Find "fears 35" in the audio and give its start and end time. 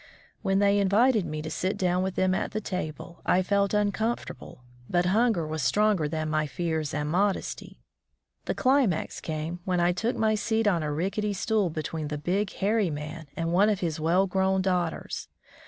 6.47-6.89